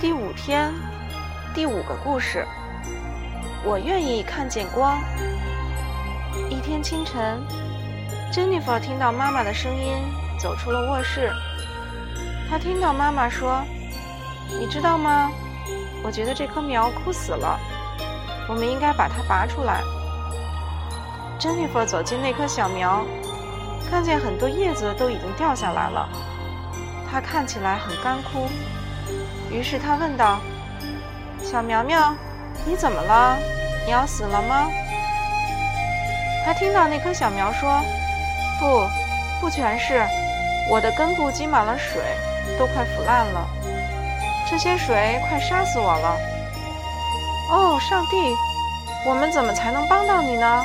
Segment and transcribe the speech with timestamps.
[0.00, 0.72] 第五天，
[1.54, 2.46] 第五个故事。
[3.64, 4.98] 我愿意看见光。
[6.50, 7.40] 一天清晨
[8.32, 9.94] ，Jennifer 听到妈妈的声音，
[10.38, 11.32] 走出了卧室。
[12.50, 13.62] 她听到妈妈说
[14.60, 15.30] ：“你知道吗？
[16.02, 17.58] 我觉得这棵苗枯死了，
[18.48, 19.82] 我们应该把它拔出来。
[21.38, 23.04] ”Jennifer 走进那棵小苗，
[23.90, 26.08] 看见很多叶子都已经掉下来了，
[27.10, 28.48] 它看起来很干枯。
[29.54, 30.40] 于是他问道
[31.40, 32.12] ：“小苗苗，
[32.66, 33.38] 你怎么了？
[33.86, 34.68] 你要死了吗？”
[36.44, 37.80] 他听到那棵小苗说
[38.58, 38.84] ：“不，
[39.40, 40.04] 不全是，
[40.68, 42.02] 我的根部积满了水，
[42.58, 43.48] 都快腐烂了。
[44.50, 46.18] 这些水快杀死我了。”
[47.52, 48.16] 哦，上帝，
[49.06, 50.64] 我们怎么才能帮到你呢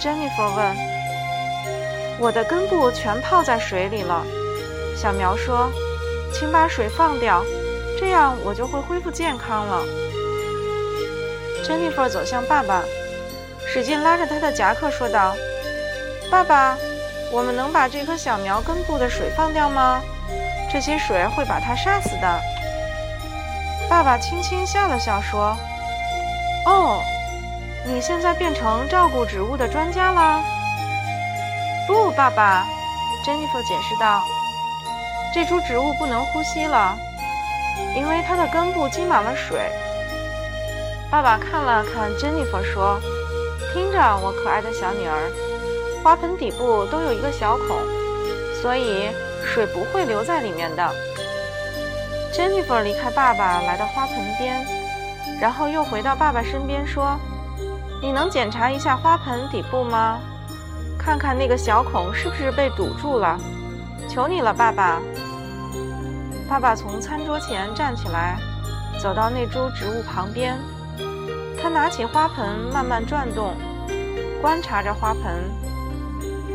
[0.00, 0.76] ？Jennifer 问。
[2.18, 4.24] “我的根部全泡在水里了。”
[4.96, 5.70] 小苗说
[6.32, 7.44] ，“请把水放掉。”
[7.98, 9.82] 这样我就会恢复健康了。
[11.64, 12.82] Jennifer 走向爸爸，
[13.66, 15.34] 使劲拉着他的夹克说道
[16.30, 16.76] ：“爸爸，
[17.32, 20.02] 我们能把这棵小苗根部的水放掉吗？
[20.70, 22.40] 这些水会把它杀死的。”
[23.88, 25.56] 爸爸轻轻笑了笑说
[26.66, 27.00] ：“哦，
[27.86, 30.42] 你现在变成照顾植物的专家了
[31.86, 32.66] ？”“不，爸爸。
[33.24, 34.22] ”Jennifer 解释道
[35.32, 36.98] ：“这株植物不能呼吸了。”
[37.96, 39.70] 因为它的根部积满了水。
[41.10, 42.98] 爸爸看了看珍妮弗，说
[43.72, 45.30] ：“听着，我可爱的小女儿，
[46.02, 47.76] 花盆底部都有一个小孔，
[48.60, 49.10] 所以
[49.44, 50.90] 水不会留在里面的。”
[52.34, 54.66] 珍妮弗离开爸爸，来到花盆边，
[55.40, 57.16] 然后又回到爸爸身边，说
[58.02, 60.18] ：“你能检查一下花盆底部吗？
[60.98, 63.38] 看看那个小孔是不是被堵住了？
[64.08, 65.00] 求你了，爸爸。”
[66.48, 68.38] 爸爸从餐桌前站起来，
[69.00, 70.56] 走到那株植物旁边。
[71.60, 73.54] 他拿起花盆，慢慢转动，
[74.42, 75.50] 观察着花盆。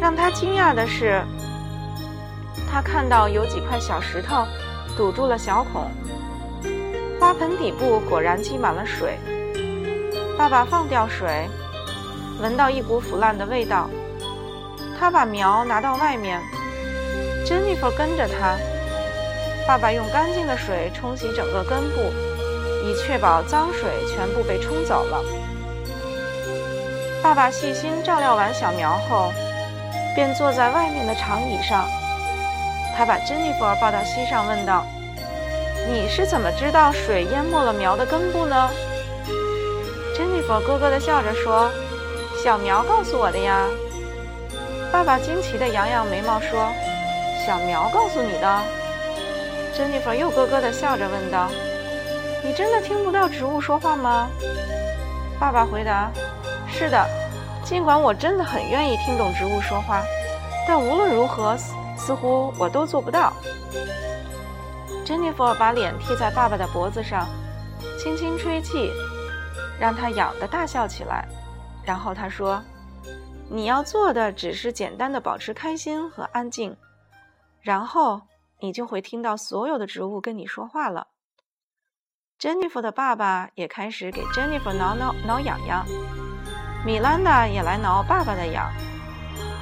[0.00, 1.24] 让他惊讶的是，
[2.70, 4.44] 他看到有几块小石头
[4.96, 5.88] 堵住了小孔。
[7.18, 9.18] 花盆底部果然积满了水。
[10.36, 11.48] 爸爸放掉水，
[12.42, 13.88] 闻到一股腐烂的味道。
[14.98, 16.42] 他把苗拿到外面。
[17.46, 18.56] 珍妮弗跟着他。
[19.66, 22.12] 爸爸用干净的水冲洗整个根部，
[22.84, 25.20] 以确保脏水全部被冲走了。
[27.20, 29.32] 爸爸细心照料完小苗后，
[30.14, 31.84] 便坐在外面的长椅上。
[32.96, 34.86] 他把珍妮弗抱到膝上，问道
[35.90, 38.70] ：“你是怎么知道水淹没了苗的根部呢？”
[40.16, 41.68] 珍妮弗咯咯地笑着说
[42.42, 43.66] ：“小苗告诉我的呀。”
[44.92, 46.70] 爸爸惊奇地扬扬眉毛说
[47.44, 48.62] ：“小苗告诉你的？”
[49.76, 51.50] 珍妮弗又咯咯地笑着问道
[52.42, 54.26] ：“你真的听不到植物说话吗？”
[55.38, 56.10] 爸爸回答
[56.66, 57.06] ：“是的，
[57.62, 60.02] 尽管我真的很愿意听懂植物说话，
[60.66, 61.54] 但无论如何，
[61.94, 63.34] 似乎我都做不到。”
[65.04, 67.28] 珍妮弗把脸贴在爸爸的脖子上，
[67.98, 68.90] 轻轻吹气，
[69.78, 71.28] 让他痒得大笑起来。
[71.84, 72.62] 然后他说
[73.50, 76.74] ：“你要做的只是简单的保持开心和安静。”
[77.60, 78.22] 然后。
[78.60, 81.08] 你就会听到所有的植物跟你说话了。
[82.38, 85.86] Jennifer 的爸爸也开始给 Jennifer 挠挠挠痒痒，
[86.84, 88.70] 米兰达也来挠爸爸的痒，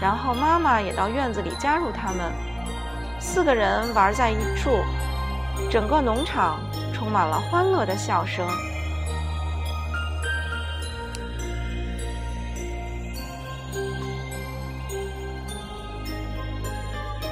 [0.00, 2.32] 然后妈妈也到院子里加入他们，
[3.20, 4.70] 四个人玩在一处，
[5.70, 6.58] 整个农场
[6.92, 8.46] 充满了欢乐的笑声。